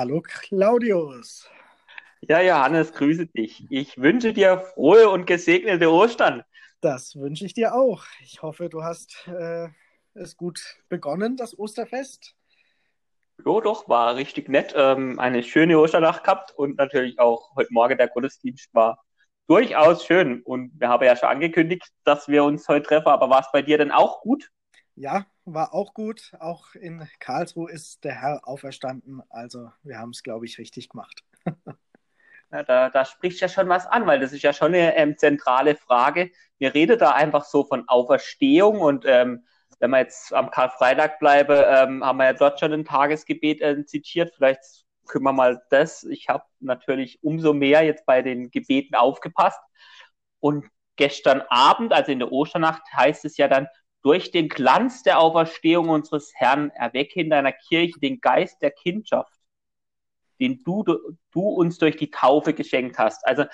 hallo 0.00 0.22
Claudius. 0.22 1.46
Ja, 2.22 2.40
Johannes, 2.40 2.94
grüße 2.94 3.26
dich. 3.26 3.66
Ich 3.68 3.98
wünsche 3.98 4.32
dir 4.32 4.56
frohe 4.56 5.10
und 5.10 5.26
gesegnete 5.26 5.92
Ostern. 5.92 6.42
Das 6.80 7.16
wünsche 7.16 7.44
ich 7.44 7.52
dir 7.52 7.74
auch. 7.74 8.04
Ich 8.22 8.40
hoffe, 8.40 8.70
du 8.70 8.82
hast 8.82 9.28
äh, 9.28 9.68
es 10.14 10.38
gut 10.38 10.58
begonnen, 10.88 11.36
das 11.36 11.58
Osterfest. 11.58 12.34
Jo, 13.44 13.60
doch, 13.60 13.90
war 13.90 14.16
richtig 14.16 14.48
nett. 14.48 14.72
Ähm, 14.74 15.20
eine 15.20 15.42
schöne 15.42 15.78
Osternacht 15.78 16.24
gehabt 16.24 16.52
und 16.56 16.78
natürlich 16.78 17.18
auch 17.18 17.54
heute 17.54 17.70
Morgen 17.70 17.98
der 17.98 18.08
Gottesdienst 18.08 18.72
war 18.72 19.04
durchaus 19.48 20.06
schön. 20.06 20.40
Und 20.44 20.72
wir 20.80 20.88
haben 20.88 21.04
ja 21.04 21.14
schon 21.14 21.28
angekündigt, 21.28 21.86
dass 22.04 22.26
wir 22.26 22.44
uns 22.44 22.66
heute 22.68 22.86
treffen, 22.86 23.08
aber 23.08 23.28
war 23.28 23.40
es 23.40 23.52
bei 23.52 23.60
dir 23.60 23.76
denn 23.76 23.90
auch 23.90 24.22
gut? 24.22 24.48
Ja, 24.96 25.26
war 25.54 25.74
auch 25.74 25.94
gut. 25.94 26.32
Auch 26.38 26.74
in 26.74 27.08
Karlsruhe 27.18 27.70
ist 27.70 28.04
der 28.04 28.20
Herr 28.20 28.46
auferstanden. 28.46 29.22
Also 29.28 29.70
wir 29.82 29.98
haben 29.98 30.10
es, 30.10 30.22
glaube 30.22 30.46
ich, 30.46 30.58
richtig 30.58 30.88
gemacht. 30.88 31.24
ja, 32.52 32.62
da, 32.62 32.90
da 32.90 33.04
spricht 33.04 33.40
ja 33.40 33.48
schon 33.48 33.68
was 33.68 33.86
an, 33.86 34.06
weil 34.06 34.20
das 34.20 34.32
ist 34.32 34.42
ja 34.42 34.52
schon 34.52 34.74
eine 34.74 34.96
ähm, 34.96 35.16
zentrale 35.16 35.76
Frage. 35.76 36.30
Wir 36.58 36.74
reden 36.74 36.98
da 36.98 37.12
einfach 37.12 37.44
so 37.44 37.64
von 37.64 37.88
Auferstehung 37.88 38.80
und 38.80 39.04
ähm, 39.06 39.44
wenn 39.78 39.90
wir 39.90 39.98
jetzt 39.98 40.32
am 40.34 40.50
Karfreitag 40.50 41.18
bleiben, 41.18 41.56
ähm, 41.56 42.04
haben 42.04 42.18
wir 42.18 42.26
ja 42.26 42.32
dort 42.34 42.60
schon 42.60 42.72
ein 42.72 42.84
Tagesgebet 42.84 43.60
äh, 43.62 43.84
zitiert. 43.86 44.32
Vielleicht 44.34 44.84
können 45.06 45.24
wir 45.24 45.32
mal 45.32 45.62
das. 45.70 46.04
Ich 46.04 46.28
habe 46.28 46.44
natürlich 46.60 47.22
umso 47.22 47.54
mehr 47.54 47.82
jetzt 47.82 48.04
bei 48.04 48.22
den 48.22 48.50
Gebeten 48.50 48.94
aufgepasst. 48.94 49.60
Und 50.38 50.66
gestern 50.96 51.42
Abend, 51.48 51.92
also 51.92 52.12
in 52.12 52.18
der 52.18 52.30
Osternacht, 52.30 52.82
heißt 52.94 53.24
es 53.24 53.38
ja 53.38 53.48
dann, 53.48 53.66
durch 54.02 54.30
den 54.30 54.48
Glanz 54.48 55.02
der 55.02 55.18
Auferstehung 55.18 55.88
unseres 55.88 56.32
Herrn 56.34 56.70
erwecke 56.70 57.20
in 57.20 57.30
deiner 57.30 57.52
Kirche 57.52 57.98
den 58.00 58.20
Geist 58.20 58.62
der 58.62 58.70
Kindschaft, 58.70 59.32
den 60.38 60.62
du, 60.64 60.84
du 61.30 61.40
uns 61.40 61.78
durch 61.78 61.96
die 61.96 62.10
Taufe 62.10 62.54
geschenkt 62.54 62.98
hast. 62.98 63.26
Also 63.26 63.44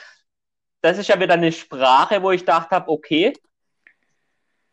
das 0.81 0.99
ist 0.99 1.09
ja 1.09 1.19
wieder 1.21 1.35
eine 1.35 1.53
Sprache, 1.53 2.23
wo 2.23 2.31
ich 2.31 2.43
gedacht 2.43 2.71
habe, 2.71 2.89
okay, 2.91 3.33
ich 3.35 3.41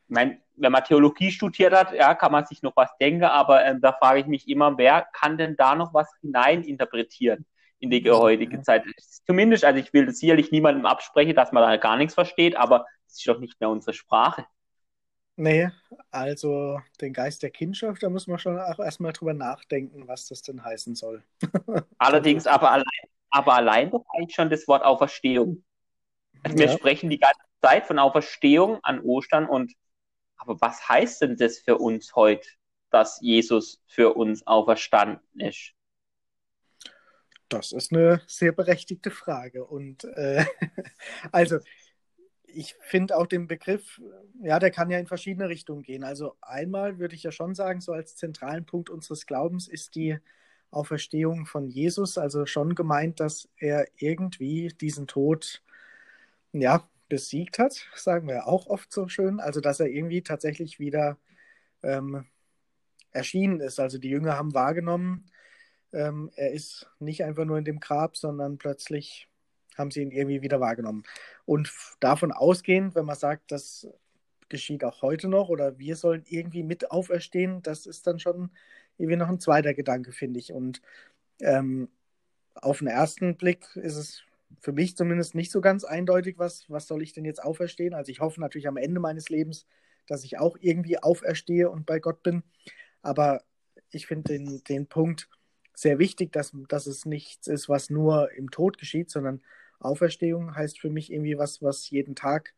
mein, 0.07 0.41
wenn 0.55 0.71
man 0.71 0.83
Theologie 0.83 1.31
studiert 1.31 1.73
hat, 1.73 1.93
ja, 1.93 2.13
kann 2.13 2.31
man 2.31 2.45
sich 2.45 2.61
noch 2.61 2.75
was 2.75 2.95
denken, 2.99 3.23
aber 3.23 3.65
ähm, 3.65 3.81
da 3.81 3.93
frage 3.93 4.19
ich 4.19 4.27
mich 4.27 4.47
immer, 4.47 4.77
wer 4.77 5.07
kann 5.13 5.37
denn 5.37 5.55
da 5.55 5.75
noch 5.75 5.93
was 5.93 6.07
hineininterpretieren 6.21 7.45
in 7.79 7.89
die 7.89 8.09
heutige 8.11 8.61
Zeit? 8.61 8.83
Zumindest, 9.25 9.65
also 9.65 9.79
ich 9.79 9.91
will 9.93 10.05
das 10.05 10.19
sicherlich 10.19 10.51
niemandem 10.51 10.85
absprechen, 10.85 11.35
dass 11.35 11.51
man 11.51 11.63
da 11.63 11.77
gar 11.77 11.97
nichts 11.97 12.13
versteht, 12.13 12.55
aber 12.55 12.85
es 13.07 13.17
ist 13.17 13.27
doch 13.27 13.39
nicht 13.39 13.59
mehr 13.59 13.69
unsere 13.69 13.93
Sprache. 13.93 14.45
Nee, 15.35 15.69
also 16.11 16.79
den 17.01 17.11
Geist 17.11 17.41
der 17.41 17.49
Kindschaft, 17.49 18.03
da 18.03 18.09
muss 18.09 18.27
man 18.27 18.37
schon 18.37 18.59
auch 18.59 18.79
erstmal 18.79 19.13
drüber 19.13 19.33
nachdenken, 19.33 20.07
was 20.07 20.27
das 20.27 20.43
denn 20.43 20.63
heißen 20.63 20.95
soll. 20.95 21.23
Allerdings 21.97 22.45
aber 22.45 22.71
allein, 22.71 23.09
aber 23.31 23.55
allein 23.55 23.91
eigentlich 24.13 24.35
schon 24.35 24.51
das 24.51 24.67
Wort 24.67 24.83
Auferstehung. 24.83 25.63
Also 26.43 26.57
wir 26.57 26.67
ja. 26.67 26.73
sprechen 26.73 27.09
die 27.09 27.19
ganze 27.19 27.41
Zeit 27.61 27.87
von 27.87 27.97
Auferstehung 27.97 28.79
an 28.83 28.99
Ostern 29.01 29.47
und 29.47 29.73
aber 30.37 30.59
was 30.59 30.87
heißt 30.87 31.21
denn 31.21 31.37
das 31.37 31.59
für 31.59 31.77
uns 31.77 32.15
heute, 32.15 32.47
dass 32.89 33.19
Jesus 33.21 33.81
für 33.87 34.13
uns 34.15 34.45
auferstanden 34.45 35.39
ist? 35.39 35.73
Das 37.47 37.71
ist 37.71 37.93
eine 37.93 38.21
sehr 38.27 38.51
berechtigte 38.51 39.09
Frage. 39.09 39.65
Und 39.65 40.03
äh, 40.03 40.45
also 41.31 41.59
ich 42.53 42.75
finde 42.81 43.17
auch 43.17 43.27
den 43.27 43.47
Begriff, 43.47 44.01
ja, 44.41 44.59
der 44.59 44.71
kann 44.71 44.89
ja 44.89 44.99
in 44.99 45.07
verschiedene 45.07 45.49
Richtungen 45.49 45.83
gehen. 45.83 46.03
Also 46.03 46.35
einmal 46.41 46.99
würde 46.99 47.15
ich 47.15 47.23
ja 47.23 47.31
schon 47.31 47.55
sagen, 47.55 47.81
so 47.81 47.91
als 47.91 48.15
zentralen 48.15 48.65
Punkt 48.65 48.89
unseres 48.89 49.25
Glaubens 49.25 49.67
ist 49.67 49.95
die 49.95 50.17
Auferstehung 50.71 51.45
von 51.45 51.67
Jesus, 51.67 52.17
also 52.17 52.45
schon 52.45 52.75
gemeint, 52.75 53.19
dass 53.19 53.47
er 53.57 53.87
irgendwie 53.97 54.69
diesen 54.69 55.07
Tod, 55.07 55.63
ja, 56.51 56.87
besiegt 57.09 57.59
hat, 57.59 57.87
sagen 57.95 58.27
wir 58.27 58.47
auch 58.47 58.67
oft 58.67 58.91
so 58.91 59.07
schön. 59.07 59.39
Also, 59.39 59.61
dass 59.61 59.79
er 59.79 59.87
irgendwie 59.87 60.23
tatsächlich 60.23 60.79
wieder 60.79 61.17
ähm, 61.83 62.25
erschienen 63.11 63.59
ist. 63.59 63.79
Also, 63.79 63.99
die 63.99 64.09
Jünger 64.09 64.37
haben 64.37 64.53
wahrgenommen, 64.53 65.25
ähm, 65.91 66.31
er 66.35 66.53
ist 66.53 66.89
nicht 66.99 67.23
einfach 67.23 67.45
nur 67.45 67.57
in 67.57 67.65
dem 67.65 67.79
Grab, 67.79 68.17
sondern 68.17 68.57
plötzlich 68.57 69.29
haben 69.77 69.91
sie 69.91 70.01
ihn 70.01 70.11
irgendwie 70.11 70.41
wieder 70.41 70.59
wahrgenommen. 70.59 71.03
Und 71.45 71.71
davon 71.99 72.31
ausgehend, 72.31 72.95
wenn 72.95 73.05
man 73.05 73.15
sagt, 73.15 73.51
das 73.51 73.87
geschieht 74.49 74.83
auch 74.83 75.01
heute 75.01 75.27
noch 75.27 75.49
oder 75.49 75.79
wir 75.79 75.95
sollen 75.95 76.23
irgendwie 76.27 76.63
mit 76.63 76.91
auferstehen, 76.91 77.61
das 77.63 77.85
ist 77.85 78.05
dann 78.05 78.19
schon 78.19 78.51
irgendwie 78.97 79.17
noch 79.17 79.29
ein 79.29 79.39
zweiter 79.39 79.73
Gedanke, 79.73 80.11
finde 80.11 80.39
ich. 80.39 80.53
Und 80.53 80.81
ähm, 81.41 81.89
auf 82.55 82.79
den 82.79 82.87
ersten 82.87 83.35
Blick 83.35 83.75
ist 83.75 83.95
es 83.95 84.23
für 84.59 84.71
mich 84.71 84.95
zumindest 84.95 85.35
nicht 85.35 85.51
so 85.51 85.61
ganz 85.61 85.83
eindeutig, 85.83 86.37
was, 86.37 86.69
was 86.69 86.87
soll 86.87 87.01
ich 87.01 87.13
denn 87.13 87.25
jetzt 87.25 87.43
auferstehen. 87.43 87.93
Also 87.93 88.11
ich 88.11 88.19
hoffe 88.19 88.39
natürlich 88.39 88.67
am 88.67 88.77
Ende 88.77 88.99
meines 88.99 89.29
Lebens, 89.29 89.65
dass 90.07 90.23
ich 90.23 90.37
auch 90.37 90.57
irgendwie 90.59 91.01
auferstehe 91.01 91.69
und 91.69 91.85
bei 91.85 91.99
Gott 91.99 92.23
bin. 92.23 92.43
Aber 93.01 93.43
ich 93.89 94.07
finde 94.07 94.33
den, 94.33 94.63
den 94.63 94.87
Punkt 94.87 95.29
sehr 95.73 95.99
wichtig, 95.99 96.31
dass, 96.31 96.51
dass 96.67 96.87
es 96.87 97.05
nichts 97.05 97.47
ist, 97.47 97.69
was 97.69 97.89
nur 97.89 98.31
im 98.33 98.51
Tod 98.51 98.77
geschieht, 98.77 99.09
sondern 99.09 99.41
Auferstehung 99.83 100.55
heißt 100.55 100.79
für 100.79 100.89
mich 100.89 101.11
irgendwie 101.11 101.37
was, 101.37 101.61
was 101.61 101.89
jeden 101.89 102.15
Tag 102.15 102.53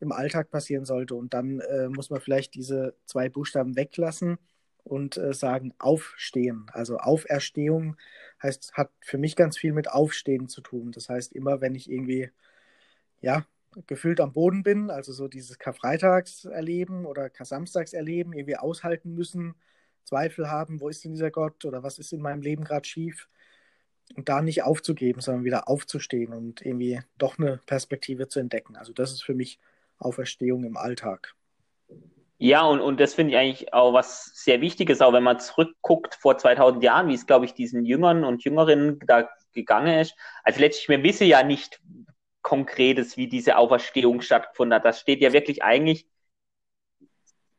im 0.00 0.12
Alltag 0.12 0.50
passieren 0.50 0.84
sollte. 0.84 1.14
Und 1.14 1.34
dann 1.34 1.60
äh, 1.60 1.88
muss 1.88 2.10
man 2.10 2.20
vielleicht 2.20 2.54
diese 2.54 2.94
zwei 3.04 3.28
Buchstaben 3.28 3.76
weglassen 3.76 4.38
und 4.84 5.16
äh, 5.16 5.34
sagen 5.34 5.74
Aufstehen. 5.78 6.66
Also 6.72 6.98
Auferstehung 6.98 7.96
heißt, 8.42 8.74
hat 8.74 8.90
für 9.00 9.18
mich 9.18 9.36
ganz 9.36 9.58
viel 9.58 9.72
mit 9.72 9.90
Aufstehen 9.90 10.48
zu 10.48 10.60
tun. 10.60 10.92
Das 10.92 11.08
heißt, 11.08 11.32
immer 11.32 11.60
wenn 11.60 11.74
ich 11.74 11.90
irgendwie, 11.90 12.30
ja, 13.20 13.44
gefühlt 13.86 14.20
am 14.20 14.32
Boden 14.32 14.62
bin, 14.62 14.90
also 14.90 15.12
so 15.12 15.28
dieses 15.28 15.58
Karfreitagserleben 15.58 17.04
oder 17.04 17.30
Kar-Samstagserleben, 17.30 18.32
irgendwie 18.32 18.56
aushalten 18.56 19.14
müssen, 19.14 19.54
Zweifel 20.04 20.50
haben, 20.50 20.80
wo 20.80 20.88
ist 20.88 21.04
denn 21.04 21.12
dieser 21.12 21.30
Gott 21.30 21.64
oder 21.64 21.82
was 21.82 21.98
ist 21.98 22.12
in 22.12 22.20
meinem 22.22 22.40
Leben 22.40 22.64
gerade 22.64 22.88
schief, 22.88 23.28
und 24.14 24.28
da 24.28 24.42
nicht 24.42 24.62
aufzugeben, 24.62 25.20
sondern 25.20 25.44
wieder 25.44 25.68
aufzustehen 25.68 26.32
und 26.32 26.64
irgendwie 26.64 27.00
doch 27.18 27.38
eine 27.38 27.60
Perspektive 27.66 28.28
zu 28.28 28.40
entdecken. 28.40 28.76
Also 28.76 28.92
das 28.92 29.12
ist 29.12 29.22
für 29.22 29.34
mich 29.34 29.58
Auferstehung 29.98 30.64
im 30.64 30.76
Alltag. 30.76 31.34
Ja, 32.40 32.62
und, 32.62 32.80
und 32.80 33.00
das 33.00 33.14
finde 33.14 33.32
ich 33.32 33.38
eigentlich 33.38 33.74
auch 33.74 33.92
was 33.92 34.30
sehr 34.34 34.60
Wichtiges, 34.60 35.00
auch 35.00 35.12
wenn 35.12 35.24
man 35.24 35.40
zurückguckt 35.40 36.14
vor 36.14 36.38
2000 36.38 36.84
Jahren, 36.84 37.08
wie 37.08 37.14
es, 37.14 37.26
glaube 37.26 37.46
ich, 37.46 37.54
diesen 37.54 37.84
Jüngern 37.84 38.22
und 38.24 38.44
Jüngerinnen 38.44 39.00
da 39.06 39.28
gegangen 39.52 39.98
ist. 39.98 40.14
Also 40.44 40.60
letztlich, 40.60 40.88
wir 40.88 41.02
wissen 41.02 41.26
ja 41.26 41.42
nicht 41.42 41.80
konkretes, 42.42 43.16
wie 43.16 43.28
diese 43.28 43.56
Auferstehung 43.56 44.20
stattgefunden 44.20 44.74
hat. 44.74 44.84
Das 44.84 45.00
steht 45.00 45.20
ja 45.20 45.32
wirklich 45.32 45.64
eigentlich 45.64 46.06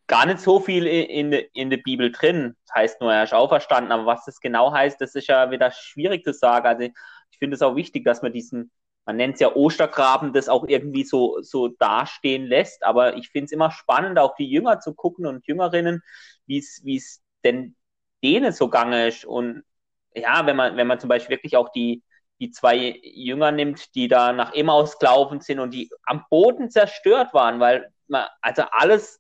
gar 0.09 0.25
nicht 0.25 0.40
so 0.40 0.59
viel 0.59 0.86
in, 0.86 1.31
in, 1.31 1.70
der 1.70 1.78
Bibel 1.78 2.12
drin. 2.12 2.58
Das 2.66 2.75
heißt 2.75 3.02
nur, 3.02 3.14
er 3.14 3.24
ist 3.24 3.34
auferstanden, 3.34 3.94
aber 3.94 4.06
was 4.06 4.25
das 4.25 4.42
genau 4.42 4.74
heißt, 4.74 5.00
das 5.00 5.16
ist 5.16 5.28
ja 5.28 5.52
wieder 5.52 5.72
schwierig 5.72 6.25
zu 6.25 6.34
sagen. 6.34 6.68
Also 6.68 6.84
ich 6.84 7.38
finde 7.38 7.56
es 7.56 7.62
auch 7.62 7.75
wichtig, 7.75 8.03
dass 8.03 8.22
man 8.22 8.34
diesen 8.34 8.72
man 9.09 9.16
nennt 9.16 9.34
es 9.36 9.40
ja 9.40 9.56
Ostergraben, 9.56 10.34
das 10.34 10.50
auch 10.50 10.68
irgendwie 10.68 11.03
so, 11.03 11.42
so 11.42 11.70
dastehen 11.70 12.46
lässt. 12.46 12.84
Aber 12.86 13.18
ich 13.18 13.30
finde 13.30 13.46
es 13.46 13.52
immer 13.52 13.72
spannend, 13.72 14.20
auch 14.20 14.36
die 14.36 14.47
Jünger 14.47 14.81
zu 14.81 14.94
gucken 14.94 15.25
und 15.25 15.47
Jüngerinnen, 15.47 16.03
wie 16.46 16.59
es 16.59 17.24
denn 17.44 17.76
denen 18.24 18.53
so 18.53 18.70
gange 18.70 19.08
ist. 19.08 19.26
Und 19.26 19.64
ja, 20.14 20.46
wenn 20.46 20.56
man, 20.56 20.78
wenn 20.78 20.86
man 20.86 21.00
zum 21.00 21.09
Beispiel 21.09 21.38
wirklich 21.38 21.58
auch 21.58 21.70
die, 21.70 22.03
die 22.40 22.52
zwei 22.52 23.00
Jünger 23.02 23.52
nimmt, 23.52 23.96
die 23.96 24.09
da 24.09 24.31
nach 24.31 24.53
Emmaus 24.53 25.00
gelaufen 25.00 25.41
sind 25.41 25.59
und 25.59 25.73
die 25.73 25.90
am 26.03 26.26
Boden 26.29 26.70
zerstört 26.70 27.34
waren, 27.34 27.59
weil 27.59 27.91
man, 28.08 28.28
also 28.41 28.61
alles 28.70 29.20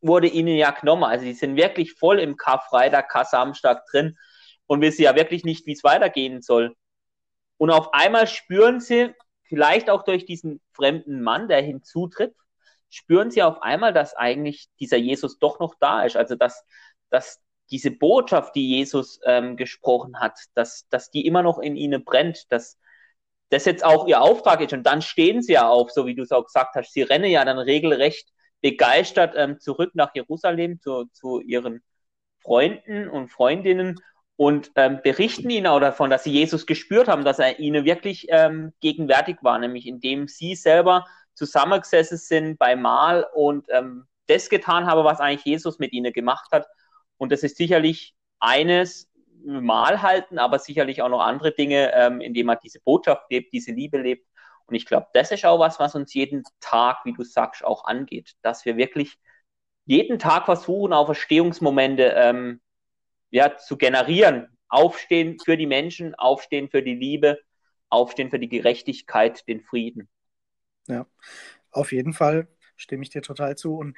wurde 0.00 0.28
ihnen 0.28 0.56
ja 0.56 0.70
genommen. 0.70 1.04
Also 1.04 1.24
die 1.24 1.34
sind 1.34 1.56
wirklich 1.56 1.94
voll 1.94 2.20
im 2.20 2.36
Karfreitag, 2.36 3.08
Kar-Samstag 3.08 3.86
drin 3.86 4.16
und 4.66 4.80
wissen 4.80 5.02
ja 5.02 5.14
wirklich 5.16 5.44
nicht, 5.44 5.66
wie 5.66 5.72
es 5.72 5.84
weitergehen 5.84 6.42
soll. 6.42 6.74
Und 7.58 7.70
auf 7.70 7.92
einmal 7.92 8.26
spüren 8.26 8.80
sie, 8.80 9.14
vielleicht 9.42 9.90
auch 9.90 10.04
durch 10.04 10.24
diesen 10.24 10.60
fremden 10.72 11.22
Mann, 11.22 11.48
der 11.48 11.60
hinzutritt, 11.60 12.34
spüren 12.88 13.30
sie 13.30 13.42
auf 13.42 13.62
einmal, 13.62 13.92
dass 13.92 14.14
eigentlich 14.14 14.68
dieser 14.78 14.96
Jesus 14.96 15.38
doch 15.38 15.60
noch 15.60 15.74
da 15.80 16.04
ist. 16.04 16.16
Also 16.16 16.36
dass, 16.36 16.64
dass 17.10 17.40
diese 17.70 17.90
Botschaft, 17.90 18.54
die 18.54 18.68
Jesus 18.68 19.20
ähm, 19.24 19.56
gesprochen 19.56 20.20
hat, 20.20 20.38
dass, 20.54 20.88
dass 20.88 21.10
die 21.10 21.26
immer 21.26 21.42
noch 21.42 21.58
in 21.58 21.76
ihnen 21.76 22.04
brennt, 22.04 22.50
dass 22.50 22.78
das 23.50 23.64
jetzt 23.64 23.84
auch 23.84 24.06
ihr 24.06 24.20
Auftrag 24.22 24.60
ist. 24.60 24.72
Und 24.72 24.84
dann 24.84 25.02
stehen 25.02 25.42
sie 25.42 25.54
ja 25.54 25.68
auf, 25.68 25.90
so 25.90 26.06
wie 26.06 26.14
du 26.14 26.22
es 26.22 26.32
auch 26.32 26.44
gesagt 26.44 26.74
hast. 26.76 26.92
Sie 26.92 27.02
rennen 27.02 27.30
ja 27.30 27.44
dann 27.44 27.58
regelrecht 27.58 28.28
begeistert 28.60 29.34
ähm, 29.36 29.60
zurück 29.60 29.92
nach 29.94 30.14
Jerusalem 30.14 30.80
zu, 30.80 31.06
zu 31.12 31.40
ihren 31.40 31.82
Freunden 32.42 33.08
und 33.08 33.28
Freundinnen 33.28 34.00
und 34.36 34.70
ähm, 34.76 35.00
berichten 35.02 35.50
ihnen 35.50 35.66
auch 35.66 35.80
davon, 35.80 36.10
dass 36.10 36.24
sie 36.24 36.32
Jesus 36.32 36.66
gespürt 36.66 37.08
haben, 37.08 37.24
dass 37.24 37.38
er 37.38 37.58
ihnen 37.58 37.84
wirklich 37.84 38.26
ähm, 38.30 38.72
gegenwärtig 38.80 39.36
war, 39.42 39.58
nämlich 39.58 39.86
indem 39.86 40.28
sie 40.28 40.54
selber 40.54 41.04
zusammengesessen 41.34 42.18
sind 42.18 42.58
bei 42.58 42.76
Mahl 42.76 43.26
und 43.34 43.66
ähm, 43.70 44.06
das 44.26 44.48
getan 44.48 44.86
haben, 44.86 45.04
was 45.04 45.20
eigentlich 45.20 45.44
Jesus 45.44 45.78
mit 45.78 45.92
ihnen 45.92 46.12
gemacht 46.12 46.50
hat. 46.52 46.66
Und 47.18 47.32
das 47.32 47.42
ist 47.42 47.56
sicherlich 47.56 48.14
eines, 48.38 49.10
Mahl 49.44 50.02
halten, 50.02 50.38
aber 50.38 50.58
sicherlich 50.58 51.02
auch 51.02 51.08
noch 51.08 51.20
andere 51.20 51.52
Dinge, 51.52 51.92
ähm, 51.94 52.20
indem 52.20 52.46
man 52.46 52.58
diese 52.62 52.80
Botschaft 52.80 53.30
lebt, 53.30 53.52
diese 53.52 53.72
Liebe 53.72 53.98
lebt. 53.98 54.26
Und 54.70 54.76
ich 54.76 54.86
glaube, 54.86 55.08
das 55.12 55.32
ist 55.32 55.44
auch 55.44 55.58
was, 55.58 55.80
was 55.80 55.94
uns 55.96 56.14
jeden 56.14 56.44
Tag, 56.60 56.98
wie 57.04 57.12
du 57.12 57.24
sagst, 57.24 57.64
auch 57.64 57.84
angeht, 57.84 58.34
dass 58.42 58.64
wir 58.64 58.76
wirklich 58.76 59.18
jeden 59.84 60.18
Tag 60.20 60.44
versuchen, 60.44 60.92
auf 60.92 61.06
Verstehungsmomente 61.06 62.14
ähm, 62.16 62.60
ja, 63.30 63.56
zu 63.56 63.76
generieren. 63.76 64.46
Aufstehen 64.68 65.38
für 65.44 65.56
die 65.56 65.66
Menschen, 65.66 66.14
aufstehen 66.14 66.70
für 66.70 66.82
die 66.82 66.94
Liebe, 66.94 67.40
aufstehen 67.88 68.30
für 68.30 68.38
die 68.38 68.48
Gerechtigkeit, 68.48 69.46
den 69.48 69.60
Frieden. 69.60 70.08
Ja, 70.86 71.06
auf 71.72 71.90
jeden 71.90 72.12
Fall 72.12 72.46
stimme 72.76 73.02
ich 73.02 73.10
dir 73.10 73.22
total 73.22 73.56
zu. 73.56 73.76
Und 73.76 73.96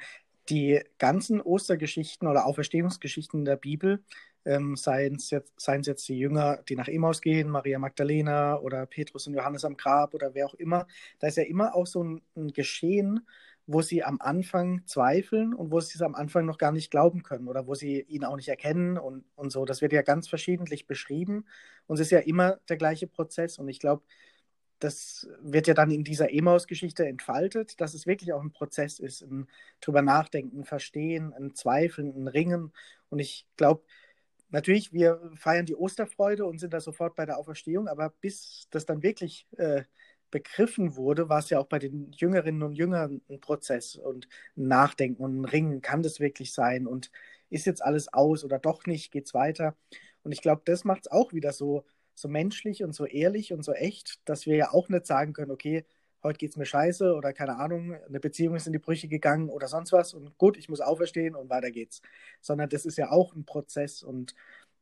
die 0.49 0.81
ganzen 0.97 1.39
Ostergeschichten 1.39 2.27
oder 2.27 2.47
Auferstehungsgeschichten 2.47 3.45
der 3.45 3.55
Bibel, 3.55 4.03
ähm, 4.45 4.75
seien 4.75 5.15
es 5.15 5.29
jetzt, 5.29 5.67
jetzt 5.67 6.07
die 6.07 6.17
Jünger, 6.17 6.59
die 6.67 6.75
nach 6.75 6.87
Emmaus 6.87 7.21
gehen, 7.21 7.49
Maria 7.49 7.79
Magdalena 7.79 8.57
oder 8.59 8.85
Petrus 8.85 9.27
und 9.27 9.33
Johannes 9.33 9.65
am 9.65 9.77
Grab 9.77 10.13
oder 10.13 10.33
wer 10.33 10.45
auch 10.45 10.53
immer, 10.55 10.87
da 11.19 11.27
ist 11.27 11.37
ja 11.37 11.43
immer 11.43 11.75
auch 11.75 11.87
so 11.87 12.03
ein, 12.03 12.21
ein 12.35 12.51
Geschehen, 12.53 13.21
wo 13.65 13.81
sie 13.81 14.03
am 14.03 14.19
Anfang 14.19 14.85
zweifeln 14.85 15.53
und 15.53 15.71
wo 15.71 15.79
sie 15.79 15.95
es 15.95 16.01
am 16.01 16.15
Anfang 16.15 16.45
noch 16.45 16.57
gar 16.57 16.73
nicht 16.73 16.91
glauben 16.91 17.23
können 17.23 17.47
oder 17.47 17.65
wo 17.65 17.75
sie 17.75 18.01
ihn 18.01 18.25
auch 18.25 18.35
nicht 18.35 18.49
erkennen 18.49 18.97
und, 18.97 19.23
und 19.35 19.51
so. 19.51 19.63
Das 19.65 19.81
wird 19.81 19.93
ja 19.93 20.01
ganz 20.01 20.27
verschiedentlich 20.27 20.85
beschrieben 20.85 21.45
und 21.87 21.95
es 21.95 22.07
ist 22.07 22.11
ja 22.11 22.19
immer 22.19 22.57
der 22.67 22.77
gleiche 22.77 23.07
Prozess 23.07 23.59
und 23.59 23.69
ich 23.69 23.79
glaube, 23.79 24.03
das 24.83 25.29
wird 25.41 25.67
ja 25.67 25.73
dann 25.73 25.91
in 25.91 26.03
dieser 26.03 26.33
Emaus-Geschichte 26.33 27.07
entfaltet, 27.07 27.79
dass 27.79 27.93
es 27.93 28.05
wirklich 28.05 28.33
auch 28.33 28.41
ein 28.41 28.51
Prozess 28.51 28.99
ist, 28.99 29.21
ein 29.21 29.47
drüber 29.79 30.01
nachdenken, 30.01 30.65
verstehen, 30.65 31.33
ein 31.33 31.55
zweifeln, 31.55 32.13
ein 32.15 32.27
ringen. 32.27 32.73
Und 33.09 33.19
ich 33.19 33.47
glaube, 33.55 33.83
natürlich, 34.53 34.93
wir 34.93 35.19
feiern 35.35 35.65
die 35.65 35.75
Osterfreude 35.75 36.45
und 36.45 36.59
sind 36.59 36.73
da 36.73 36.79
sofort 36.79 37.15
bei 37.15 37.25
der 37.25 37.37
Auferstehung, 37.37 37.87
aber 37.87 38.09
bis 38.21 38.67
das 38.71 38.85
dann 38.85 39.03
wirklich 39.03 39.47
äh, 39.57 39.83
begriffen 40.31 40.95
wurde, 40.95 41.29
war 41.29 41.39
es 41.39 41.49
ja 41.49 41.59
auch 41.59 41.67
bei 41.67 41.79
den 41.79 42.11
Jüngerinnen 42.13 42.63
und 42.63 42.75
Jüngern 42.75 43.21
ein 43.29 43.41
Prozess 43.41 43.95
und 43.95 44.27
ein 44.57 44.67
Nachdenken 44.67 45.23
und 45.23 45.41
ein 45.41 45.45
Ringen. 45.45 45.81
Kann 45.81 46.03
das 46.03 46.19
wirklich 46.19 46.53
sein? 46.53 46.87
Und 46.87 47.11
ist 47.49 47.65
jetzt 47.65 47.83
alles 47.83 48.13
aus 48.13 48.43
oder 48.43 48.59
doch 48.59 48.85
nicht? 48.87 49.11
Geht 49.11 49.27
es 49.27 49.33
weiter? 49.33 49.75
Und 50.23 50.31
ich 50.31 50.41
glaube, 50.41 50.63
das 50.65 50.85
macht 50.85 51.01
es 51.05 51.11
auch 51.11 51.33
wieder 51.33 51.53
so 51.53 51.85
so 52.15 52.27
menschlich 52.27 52.83
und 52.83 52.93
so 52.93 53.05
ehrlich 53.05 53.53
und 53.53 53.63
so 53.63 53.73
echt, 53.73 54.19
dass 54.25 54.45
wir 54.45 54.55
ja 54.55 54.71
auch 54.71 54.89
nicht 54.89 55.05
sagen 55.05 55.33
können, 55.33 55.51
okay, 55.51 55.85
heute 56.23 56.37
geht 56.37 56.51
es 56.51 56.57
mir 56.57 56.65
scheiße 56.65 57.13
oder 57.15 57.33
keine 57.33 57.57
Ahnung, 57.57 57.95
eine 58.07 58.19
Beziehung 58.19 58.55
ist 58.55 58.67
in 58.67 58.73
die 58.73 58.79
Brüche 58.79 59.07
gegangen 59.07 59.49
oder 59.49 59.67
sonst 59.67 59.91
was 59.91 60.13
und 60.13 60.37
gut, 60.37 60.57
ich 60.57 60.69
muss 60.69 60.81
auferstehen 60.81 61.35
und 61.35 61.49
weiter 61.49 61.71
geht's. 61.71 62.01
Sondern 62.41 62.69
das 62.69 62.85
ist 62.85 62.97
ja 62.97 63.11
auch 63.11 63.35
ein 63.35 63.45
Prozess 63.45 64.03
und 64.03 64.35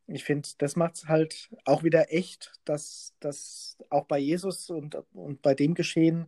ich 0.08 0.24
finde, 0.24 0.50
das 0.58 0.76
macht 0.76 0.96
es 0.96 1.08
halt 1.08 1.50
auch 1.66 1.84
wieder 1.84 2.12
echt, 2.14 2.54
dass 2.66 3.14
das 3.20 3.78
auch 3.90 4.06
bei 4.06 4.20
Jesus 4.20 4.70
und, 4.70 4.98
und 5.14 5.42
bei 5.42 5.56
dem 5.56 5.74
Geschehen 5.74 6.28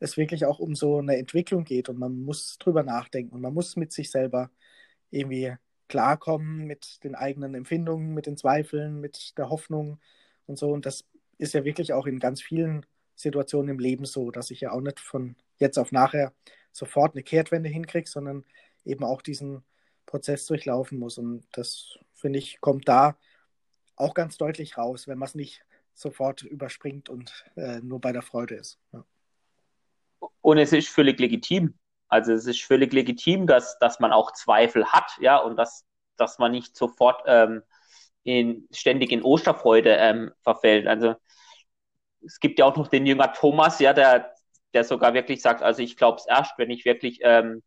es 0.00 0.16
wirklich 0.16 0.44
auch 0.46 0.58
um 0.60 0.74
so 0.74 0.98
eine 0.98 1.16
Entwicklung 1.18 1.64
geht 1.64 1.88
und 1.88 1.98
man 1.98 2.20
muss 2.20 2.58
drüber 2.58 2.82
nachdenken 2.82 3.34
und 3.34 3.40
man 3.40 3.54
muss 3.54 3.76
mit 3.76 3.92
sich 3.92 4.10
selber 4.10 4.50
irgendwie 5.10 5.54
klarkommen 5.88 6.66
mit 6.66 7.02
den 7.04 7.14
eigenen 7.14 7.54
Empfindungen, 7.54 8.14
mit 8.14 8.26
den 8.26 8.36
Zweifeln, 8.36 9.00
mit 9.00 9.36
der 9.38 9.50
Hoffnung 9.50 9.98
und 10.46 10.58
so. 10.58 10.70
Und 10.70 10.86
das 10.86 11.04
ist 11.38 11.54
ja 11.54 11.64
wirklich 11.64 11.92
auch 11.92 12.06
in 12.06 12.18
ganz 12.18 12.42
vielen 12.42 12.86
Situationen 13.18 13.70
im 13.70 13.78
Leben 13.80 14.04
so, 14.04 14.30
dass 14.30 14.50
ich 14.50 14.60
ja 14.60 14.70
auch 14.70 14.80
nicht 14.80 15.00
von 15.00 15.34
jetzt 15.58 15.76
auf 15.76 15.90
nachher 15.90 16.32
sofort 16.70 17.14
eine 17.14 17.24
Kehrtwende 17.24 17.68
hinkriege, 17.68 18.08
sondern 18.08 18.44
eben 18.84 19.04
auch 19.04 19.22
diesen 19.22 19.64
Prozess 20.06 20.46
durchlaufen 20.46 20.98
muss. 20.98 21.18
Und 21.18 21.44
das, 21.52 21.98
finde 22.14 22.38
ich, 22.38 22.60
kommt 22.60 22.88
da 22.88 23.18
auch 23.96 24.14
ganz 24.14 24.38
deutlich 24.38 24.78
raus, 24.78 25.08
wenn 25.08 25.18
man 25.18 25.26
es 25.26 25.34
nicht 25.34 25.64
sofort 25.94 26.42
überspringt 26.42 27.08
und 27.08 27.44
äh, 27.56 27.80
nur 27.80 28.00
bei 28.00 28.12
der 28.12 28.22
Freude 28.22 28.54
ist. 28.54 28.78
Ja. 28.92 29.04
Und 30.40 30.58
es 30.58 30.72
ist 30.72 30.88
völlig 30.88 31.18
legitim. 31.18 31.74
Also 32.06 32.32
es 32.32 32.46
ist 32.46 32.62
völlig 32.62 32.92
legitim, 32.92 33.48
dass, 33.48 33.78
dass 33.80 33.98
man 33.98 34.12
auch 34.12 34.32
Zweifel 34.32 34.86
hat, 34.86 35.10
ja, 35.20 35.38
und 35.38 35.56
dass, 35.56 35.84
dass 36.16 36.38
man 36.38 36.52
nicht 36.52 36.76
sofort 36.76 37.22
ähm, 37.26 37.62
in, 38.22 38.68
ständig 38.70 39.10
in 39.10 39.24
Osterfreude 39.24 39.90
ähm, 39.90 40.30
verfällt. 40.42 40.86
Also 40.86 41.16
es 42.24 42.40
gibt 42.40 42.58
ja 42.58 42.64
auch 42.64 42.76
noch 42.76 42.88
den 42.88 43.06
Jünger 43.06 43.32
Thomas, 43.32 43.78
ja, 43.80 43.92
der, 43.92 44.34
der 44.74 44.84
sogar 44.84 45.14
wirklich 45.14 45.42
sagt, 45.42 45.62
also 45.62 45.82
ich 45.82 45.96
glaube 45.96 46.18
es 46.18 46.26
erst, 46.26 46.58
wenn 46.58 46.70
ich 46.70 46.84
wirklich 46.84 47.20
ähm, 47.22 47.62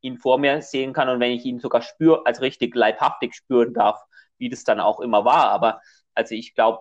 ihn 0.00 0.18
vor 0.18 0.38
mir 0.38 0.62
sehen 0.62 0.92
kann 0.92 1.08
und 1.08 1.20
wenn 1.20 1.32
ich 1.32 1.44
ihn 1.44 1.60
sogar 1.60 1.82
spüre, 1.82 2.22
als 2.24 2.40
richtig 2.40 2.74
leibhaftig 2.74 3.34
spüren 3.34 3.74
darf, 3.74 4.00
wie 4.38 4.48
das 4.48 4.64
dann 4.64 4.80
auch 4.80 5.00
immer 5.00 5.24
war. 5.24 5.50
Aber 5.50 5.80
also 6.14 6.34
ich 6.34 6.54
glaube, 6.54 6.80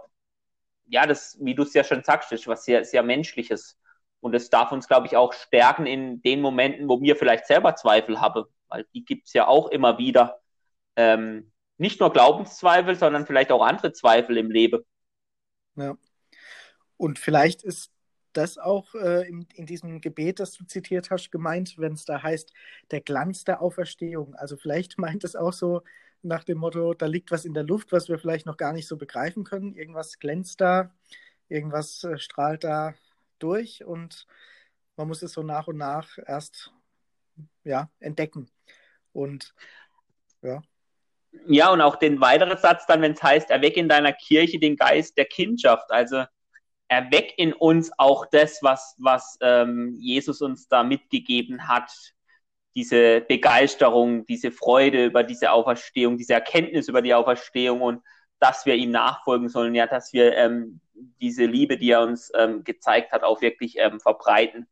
ja, 0.88 1.06
das, 1.08 1.38
wie 1.42 1.56
du 1.56 1.64
es 1.64 1.74
ja 1.74 1.84
schon 1.84 2.04
sagst, 2.04 2.32
ist 2.32 2.48
was 2.48 2.66
sehr, 2.66 2.86
sehr 2.86 3.04
Menschliches. 3.04 3.78
Und 4.20 4.34
es 4.34 4.50
darf 4.50 4.72
uns, 4.72 4.88
glaube 4.88 5.08
ich, 5.08 5.18
auch 5.18 5.34
stärken 5.34 5.86
in 5.86 6.22
den 6.22 6.42
Momenten, 6.42 6.88
wo 6.88 6.98
mir 6.98 7.16
vielleicht 7.16 7.46
selber 7.48 7.76
Zweifel 7.76 8.22
habe, 8.22 8.50
weil 8.70 8.86
die 8.94 9.06
gibt 9.06 9.28
es 9.28 9.34
ja 9.34 9.48
auch 9.48 9.70
immer 9.70 9.98
wieder. 9.98 10.40
Ähm, 10.96 11.52
nicht 11.78 12.00
nur 12.00 12.12
Glaubenszweifel, 12.14 12.96
sondern 12.96 13.26
vielleicht 13.26 13.52
auch 13.52 13.64
andere 13.64 13.92
Zweifel 13.94 14.38
im 14.38 14.50
Leben. 14.50 14.84
Ja. 15.76 15.96
Und 16.98 17.20
vielleicht 17.20 17.64
ist 17.64 17.92
das 18.34 18.58
auch 18.58 18.94
äh, 18.96 19.28
in, 19.28 19.48
in, 19.54 19.66
diesem 19.66 20.02
Gebet, 20.02 20.40
das 20.40 20.52
du 20.52 20.66
zitiert 20.66 21.10
hast, 21.10 21.32
gemeint, 21.32 21.78
wenn 21.78 21.94
es 21.94 22.06
da 22.06 22.22
heißt, 22.22 22.52
der 22.92 23.02
Glanz 23.02 23.44
der 23.44 23.62
Auferstehung. 23.62 24.36
Also 24.36 24.58
vielleicht 24.58 24.98
meint 24.98 25.24
es 25.24 25.36
auch 25.36 25.54
so 25.54 25.82
nach 26.22 26.44
dem 26.44 26.58
Motto, 26.58 26.94
da 26.94 27.06
liegt 27.06 27.32
was 27.32 27.46
in 27.46 27.54
der 27.54 27.64
Luft, 27.64 27.92
was 27.92 28.10
wir 28.10 28.18
vielleicht 28.18 28.46
noch 28.46 28.58
gar 28.58 28.74
nicht 28.74 28.88
so 28.88 28.98
begreifen 28.98 29.44
können. 29.44 29.76
Irgendwas 29.76 30.20
glänzt 30.20 30.60
da, 30.60 30.92
irgendwas 31.50 32.04
äh, 32.04 32.18
strahlt 32.18 32.64
da 32.64 32.96
durch 33.40 33.84
und 33.84 34.26
man 34.98 35.08
muss 35.08 35.22
es 35.22 35.34
so 35.34 35.44
nach 35.44 35.68
und 35.68 35.78
nach 35.78 36.18
erst 36.26 36.74
ja, 37.64 37.90
entdecken. 38.00 38.50
Und 39.14 39.54
ja. 40.42 40.62
Ja, 41.48 41.70
und 41.70 41.82
auch 41.82 41.98
den 41.98 42.22
weiteren 42.22 42.58
Satz 42.58 42.86
dann, 42.86 43.02
wenn 43.02 43.12
es 43.12 43.22
heißt, 43.22 43.50
erweck 43.50 43.76
in 43.76 43.90
deiner 43.90 44.14
Kirche 44.14 44.58
den 44.58 44.78
Geist 44.78 45.18
der 45.18 45.26
Kindschaft. 45.26 45.92
Also 45.92 46.24
erweck 46.88 47.34
in 47.38 47.54
uns 47.54 47.92
auch 47.98 48.26
das, 48.28 48.60
was, 48.62 48.96
was 49.00 49.38
ähm, 49.42 49.96
Jesus 50.00 50.42
uns 50.42 50.68
da 50.68 50.84
mitgegeben 50.84 51.68
hat. 51.68 51.92
Diese 52.76 53.22
Begeisterung, 53.22 54.26
diese 54.26 54.52
Freude 54.52 55.06
über 55.06 55.24
diese 55.24 55.52
Auferstehung, 55.52 56.18
diese 56.18 56.34
Erkenntnis 56.34 56.88
über 56.88 57.02
die 57.02 57.14
Auferstehung 57.14 57.82
und 57.82 58.04
dass 58.40 58.66
wir 58.66 58.76
ihm 58.76 58.92
nachfolgen 58.92 59.50
sollen, 59.50 59.76
ja, 59.76 59.88
dass 59.88 60.14
wir 60.14 60.36
ähm, 60.36 60.82
diese 61.22 61.46
Liebe, 61.46 61.78
die 61.78 61.92
er 61.92 62.02
uns 62.02 62.32
ähm, 62.36 62.64
gezeigt 62.64 63.12
hat, 63.12 63.24
auch 63.24 63.42
wirklich 63.42 63.78
ähm, 63.78 64.00
verbreiten. 64.00 64.68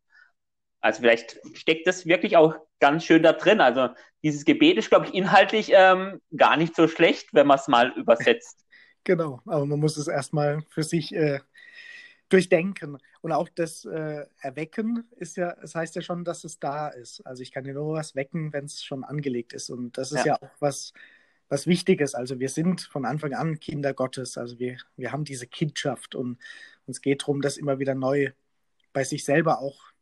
Also 0.81 0.99
vielleicht 0.99 1.39
steckt 1.53 1.87
das 1.87 2.05
wirklich 2.05 2.35
auch 2.35 2.55
ganz 2.79 3.05
schön 3.05 3.23
da 3.23 3.31
drin. 3.31 3.61
Also 3.61 3.89
dieses 4.21 4.43
Gebet 4.43 4.77
ist, 4.77 4.89
glaube 4.89 5.05
ich, 5.07 5.13
inhaltlich 5.13 5.71
ähm, 5.73 6.21
gar 6.35 6.57
nicht 6.57 6.75
so 6.75 6.89
schlecht, 6.89 7.29
wenn 7.33 7.47
man 7.47 7.57
es 7.57 7.67
mal 7.67 7.93
übersetzt. 7.97 8.59
Genau, 9.05 9.41
aber 9.45 9.65
man 9.65 9.81
muss 9.81 9.97
es 9.97 10.07
erstmal 10.07 10.61
für 10.69 10.83
sich 10.83 11.13
äh, 11.13 11.41
durchdenken. 12.33 12.97
Und 13.21 13.31
auch 13.31 13.47
das 13.47 13.85
äh, 13.85 14.25
Erwecken 14.39 15.07
ist 15.17 15.37
ja, 15.37 15.51
es 15.51 15.61
das 15.61 15.75
heißt 15.75 15.95
ja 15.95 16.01
schon, 16.01 16.25
dass 16.25 16.43
es 16.43 16.59
da 16.59 16.89
ist. 16.89 17.21
Also 17.25 17.43
ich 17.43 17.51
kann 17.51 17.65
ja 17.65 17.73
nur 17.73 17.93
was 17.93 18.15
wecken, 18.15 18.51
wenn 18.51 18.65
es 18.65 18.83
schon 18.83 19.03
angelegt 19.03 19.53
ist. 19.53 19.69
Und 19.69 19.97
das 19.97 20.11
ist 20.11 20.25
ja, 20.25 20.33
ja 20.33 20.41
auch 20.41 20.51
was, 20.59 20.93
was 21.47 21.67
Wichtiges. 21.67 22.15
Also 22.15 22.39
wir 22.39 22.49
sind 22.49 22.81
von 22.81 23.05
Anfang 23.05 23.33
an 23.33 23.59
Kinder 23.59 23.93
Gottes. 23.93 24.37
Also 24.37 24.57
wir, 24.57 24.77
wir 24.97 25.11
haben 25.11 25.25
diese 25.25 25.47
Kindschaft 25.47 26.15
und 26.15 26.39
uns 26.87 27.01
geht 27.01 27.21
darum, 27.21 27.41
das 27.41 27.57
immer 27.57 27.79
wieder 27.79 27.95
neu 27.95 28.31
bei 28.91 29.03
sich 29.03 29.23
selber 29.23 29.59
auch 29.59 29.93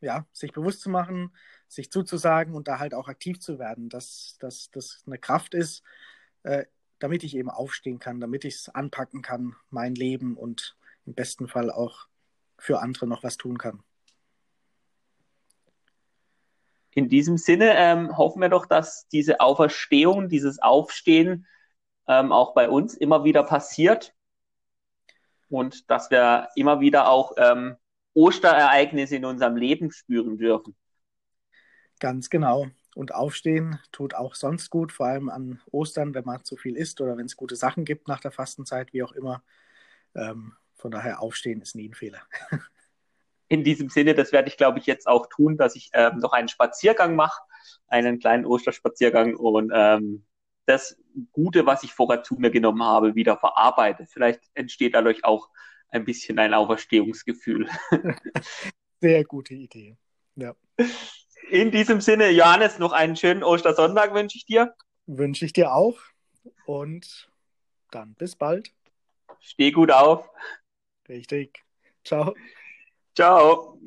ja, 0.00 0.26
sich 0.32 0.52
bewusst 0.52 0.80
zu 0.80 0.90
machen, 0.90 1.32
sich 1.68 1.90
zuzusagen 1.90 2.54
und 2.54 2.68
da 2.68 2.78
halt 2.80 2.92
auch 2.92 3.08
aktiv 3.08 3.40
zu 3.40 3.58
werden, 3.58 3.88
dass 3.88 4.36
das 4.72 5.04
eine 5.06 5.16
Kraft 5.18 5.54
ist, 5.54 5.82
äh, 6.42 6.64
damit 6.98 7.24
ich 7.24 7.36
eben 7.36 7.50
aufstehen 7.50 7.98
kann, 7.98 8.20
damit 8.20 8.44
ich 8.44 8.56
es 8.56 8.68
anpacken 8.68 9.22
kann, 9.22 9.54
mein 9.70 9.94
Leben 9.94 10.36
und 10.36 10.76
im 11.06 11.14
besten 11.14 11.48
Fall 11.48 11.70
auch 11.70 12.06
für 12.58 12.80
andere 12.80 13.06
noch 13.06 13.22
was 13.22 13.36
tun 13.36 13.58
kann. 13.58 13.82
In 16.94 17.08
diesem 17.08 17.38
Sinne 17.38 17.72
ähm, 17.74 18.16
hoffen 18.16 18.42
wir 18.42 18.50
doch, 18.50 18.66
dass 18.66 19.08
diese 19.08 19.40
Auferstehung, 19.40 20.28
dieses 20.28 20.60
Aufstehen 20.60 21.46
ähm, 22.06 22.32
auch 22.32 22.54
bei 22.54 22.68
uns 22.68 22.94
immer 22.94 23.24
wieder 23.24 23.42
passiert 23.42 24.14
und 25.48 25.90
dass 25.90 26.10
wir 26.10 26.48
immer 26.54 26.80
wieder 26.80 27.08
auch 27.08 27.32
ähm, 27.38 27.76
Osterereignisse 28.14 29.16
in 29.16 29.24
unserem 29.24 29.56
Leben 29.56 29.90
spüren 29.90 30.36
dürfen. 30.36 30.76
Ganz 31.98 32.28
genau. 32.28 32.66
Und 32.94 33.14
aufstehen 33.14 33.78
tut 33.90 34.14
auch 34.14 34.34
sonst 34.34 34.68
gut, 34.68 34.92
vor 34.92 35.06
allem 35.06 35.30
an 35.30 35.62
Ostern, 35.70 36.14
wenn 36.14 36.24
man 36.24 36.44
zu 36.44 36.56
viel 36.56 36.76
isst 36.76 37.00
oder 37.00 37.16
wenn 37.16 37.24
es 37.24 37.36
gute 37.36 37.56
Sachen 37.56 37.86
gibt 37.86 38.06
nach 38.06 38.20
der 38.20 38.32
Fastenzeit, 38.32 38.92
wie 38.92 39.02
auch 39.02 39.12
immer. 39.12 39.42
Ähm, 40.14 40.54
von 40.82 40.90
daher 40.90 41.22
aufstehen 41.22 41.62
ist 41.62 41.76
nie 41.76 41.88
ein 41.88 41.94
Fehler. 41.94 42.20
In 43.48 43.62
diesem 43.62 43.88
Sinne, 43.88 44.14
das 44.14 44.32
werde 44.32 44.48
ich, 44.48 44.56
glaube 44.56 44.80
ich, 44.80 44.86
jetzt 44.86 45.06
auch 45.06 45.28
tun, 45.28 45.56
dass 45.56 45.76
ich 45.76 45.90
ähm, 45.92 46.18
noch 46.18 46.32
einen 46.32 46.48
Spaziergang 46.48 47.14
mache, 47.14 47.40
einen 47.86 48.18
kleinen 48.18 48.44
Osterspaziergang 48.44 49.36
und 49.36 49.70
ähm, 49.72 50.26
das 50.66 50.98
Gute, 51.30 51.66
was 51.66 51.84
ich 51.84 51.92
vorher 51.92 52.24
zu 52.24 52.34
mir 52.34 52.50
genommen 52.50 52.82
habe, 52.82 53.14
wieder 53.14 53.36
verarbeite. 53.36 54.06
Vielleicht 54.06 54.40
entsteht 54.54 54.94
dadurch 54.94 55.24
auch 55.24 55.50
ein 55.90 56.04
bisschen 56.04 56.38
ein 56.38 56.54
Auferstehungsgefühl. 56.54 57.68
Sehr 59.00 59.24
gute 59.24 59.54
Idee. 59.54 59.96
Ja. 60.34 60.54
In 61.50 61.70
diesem 61.70 62.00
Sinne, 62.00 62.30
Johannes, 62.30 62.78
noch 62.78 62.92
einen 62.92 63.14
schönen 63.14 63.44
Ostersonntag 63.44 64.14
wünsche 64.14 64.36
ich 64.36 64.46
dir. 64.46 64.74
Wünsche 65.06 65.44
ich 65.44 65.52
dir 65.52 65.74
auch. 65.74 65.98
Und 66.66 67.28
dann 67.90 68.14
bis 68.14 68.34
bald. 68.34 68.72
Steh 69.38 69.70
gut 69.70 69.90
auf. 69.90 70.30
Richtig. 71.08 71.64
Ciao. 72.04 72.34
Ciao. 73.14 73.78